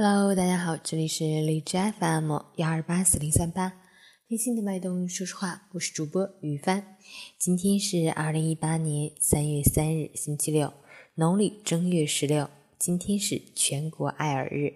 [0.00, 3.80] Hello，大家好，这里是荔枝 FM 幺二八四零三八，
[4.28, 6.96] 听心的脉动，说实话，我是主播于帆。
[7.36, 10.72] 今天是二零一八年三月三日，星期六，
[11.16, 12.48] 农历正月十六。
[12.78, 14.72] 今天是全国爱耳日，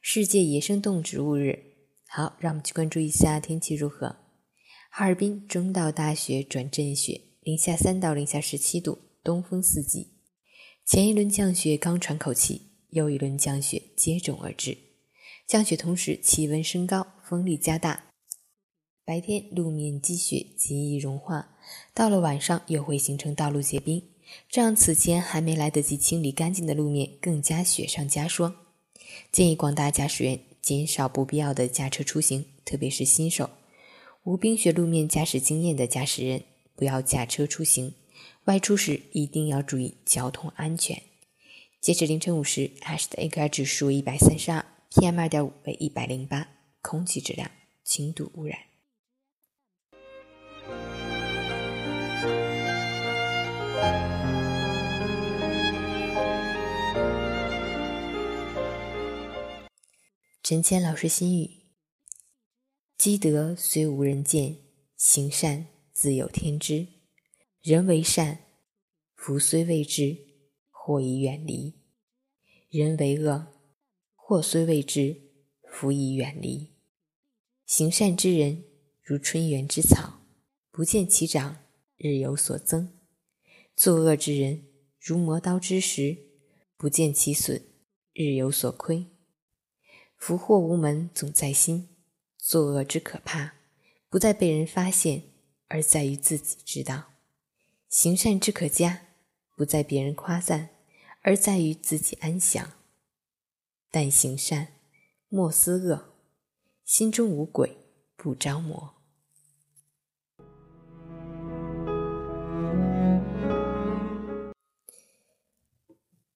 [0.00, 1.64] 世界野生动植物日。
[2.08, 4.16] 好，让我们去关注一下天气如何。
[4.88, 10.14] 哈尔滨中到大雪转阵雪，零下三到零下十七度，东风四级。
[10.86, 12.71] 前一轮降雪刚喘口气。
[12.92, 14.76] 又一轮降雪接踵而至，
[15.46, 18.04] 降雪同时气温升高，风力加大，
[19.04, 21.56] 白天路面积雪极易融化，
[21.94, 24.02] 到了晚上又会形成道路结冰，
[24.48, 28.54] 这让此前还没来得及清理干净的路面更加雪上加霜。
[29.30, 33.48] 建议广大驾驶员减少不必要的驾车出行，特别是新手、
[34.24, 36.42] 无冰雪路面驾驶经验的驾驶人
[36.76, 37.94] 不要驾车出行，
[38.44, 41.02] 外出时一定要注意交通安全。
[41.82, 46.48] 截至凌晨五时，Ash 的 AQI 指数一百三十二，PM 二点五为一百零八，
[46.80, 47.50] 空气质量
[47.82, 48.56] 轻度污染。
[60.44, 61.50] 陈谦老师心语：
[62.96, 64.58] 积德虽无人见，
[64.96, 66.86] 行善自有天知。
[67.60, 68.38] 人为善，
[69.16, 70.31] 福虽未至。
[70.84, 71.74] 祸已远离，
[72.68, 73.46] 人为恶，
[74.16, 75.30] 祸虽未至，
[75.62, 76.72] 福已远离。
[77.64, 78.64] 行善之人
[79.00, 80.24] 如春园之草，
[80.72, 81.58] 不见其长，
[81.96, 82.88] 日有所增；
[83.76, 84.64] 作恶之人
[84.98, 86.18] 如磨刀之石，
[86.76, 87.62] 不见其损，
[88.12, 89.06] 日有所亏。
[90.18, 91.90] 福祸无门，总在心。
[92.36, 93.54] 作恶之可怕，
[94.08, 95.22] 不在被人发现，
[95.68, 97.12] 而在于自己知道；
[97.88, 99.06] 行善之可嘉。
[99.54, 100.70] 不在别人夸赞，
[101.22, 102.72] 而在于自己安详。
[103.90, 104.68] 但行善，
[105.28, 106.14] 莫思恶，
[106.84, 107.76] 心中无鬼，
[108.16, 108.94] 不着魔。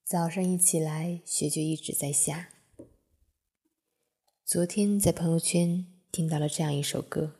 [0.03, 2.49] 早上一起来，雪就一直在下。
[4.45, 7.35] 昨天在朋友圈听到了这样一首歌，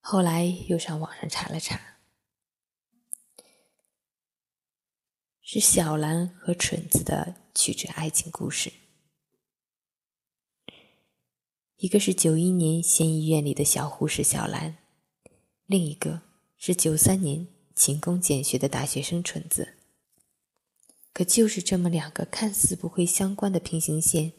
[0.00, 1.97] 后来又上网上查了查。
[5.50, 8.70] 是小兰和蠢子的曲折爱情故事。
[11.78, 14.76] 一个是九一年县医院里的小护士小兰，
[15.64, 16.20] 另一个
[16.58, 19.78] 是九三年勤工俭学的大学生蠢子。
[21.14, 24.34] 可就是这么两个看似不会相关的平行线，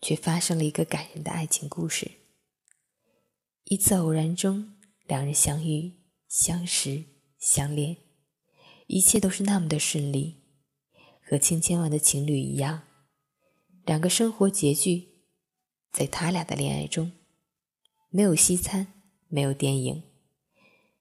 [0.00, 2.10] 却发生了一个感人的爱情故事。
[3.66, 4.74] 一次偶然中，
[5.06, 7.04] 两人相遇、相识、
[7.38, 7.98] 相恋。
[8.92, 10.42] 一切都是那么的顺利，
[11.26, 12.82] 和千千万的情侣一样，
[13.86, 15.08] 两个生活拮据，
[15.90, 17.10] 在他俩的恋爱中，
[18.10, 18.88] 没有西餐，
[19.28, 20.02] 没有电影，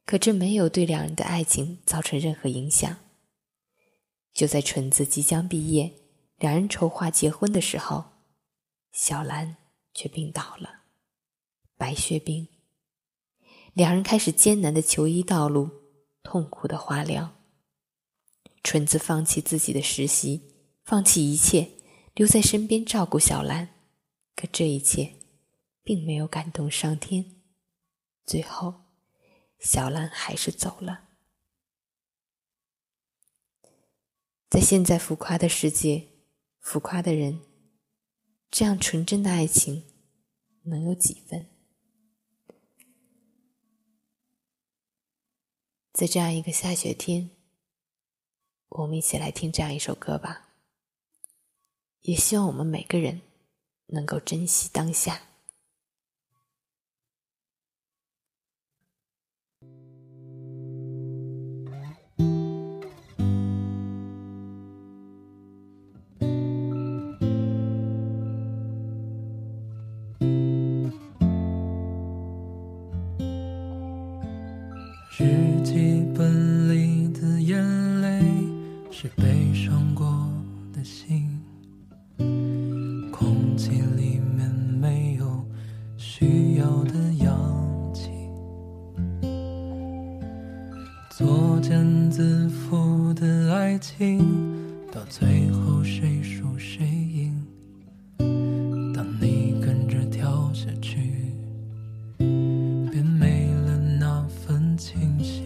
[0.05, 2.97] 可这没有对两人的爱情造成任何影响。
[4.33, 5.93] 就在纯子即将毕业，
[6.37, 8.05] 两人筹划结婚的时候，
[8.93, 9.57] 小兰
[9.93, 10.83] 却病倒了，
[11.75, 12.47] 白血病。
[13.73, 15.69] 两人开始艰难的求医道路，
[16.23, 17.40] 痛苦的化疗。
[18.63, 21.71] 纯子放弃自己的实习，放弃一切，
[22.13, 23.69] 留在身边照顾小兰。
[24.35, 25.15] 可这一切，
[25.83, 27.41] 并没有感动上天。
[28.25, 28.85] 最后，
[29.59, 31.09] 小兰还是走了。
[34.49, 36.07] 在现在浮夸的世界，
[36.59, 37.41] 浮夸的人，
[38.49, 39.83] 这样纯真的爱情，
[40.63, 41.47] 能有几分？
[45.93, 47.31] 在这样一个下雪天。
[48.71, 50.47] 我们一起来听这样一首歌吧，
[51.99, 53.21] 也希望我们每个人
[53.87, 55.21] 能够珍惜当下。
[94.93, 97.47] 到最后谁输谁赢，
[98.93, 100.99] 当你跟着跳下去，
[102.17, 105.45] 便没了那份清醒，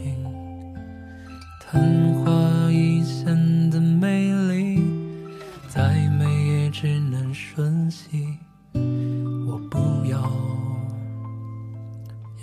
[1.60, 1.80] 昙
[2.16, 4.82] 花一现的美丽。
[5.68, 8.36] 再美也只能瞬息，
[8.74, 10.32] 我不要。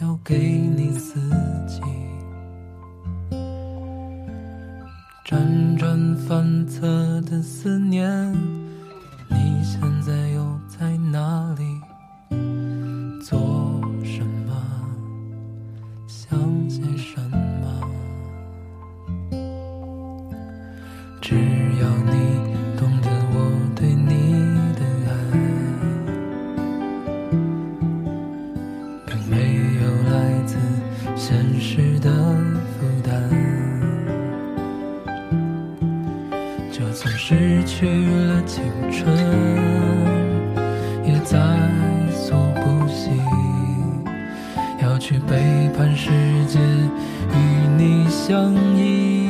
[0.00, 1.18] 要给你自
[1.66, 1.80] 己。
[5.24, 8.32] 辗转反侧的思念，
[9.28, 11.80] 你现在又在哪里？
[37.62, 39.06] 失去了青春，
[41.04, 41.38] 也在
[42.10, 43.10] 所不惜，
[44.82, 46.10] 要去背叛世
[46.48, 47.38] 界，与
[47.78, 49.21] 你相依。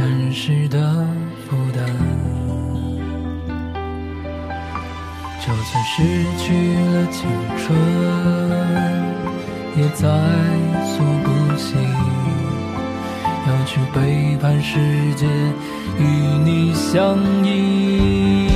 [0.00, 1.06] 真实的
[1.46, 1.84] 负担。
[5.42, 6.02] 就算失
[6.38, 6.54] 去
[6.86, 7.76] 了青春，
[9.76, 10.08] 也在
[10.86, 11.76] 所不惜，
[13.46, 14.78] 要去背叛世
[15.16, 15.26] 界，
[15.98, 16.02] 与
[16.46, 18.49] 你相依。